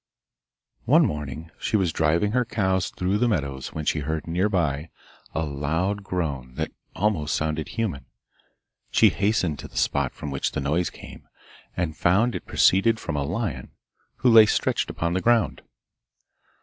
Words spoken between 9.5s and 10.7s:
to the spot from which the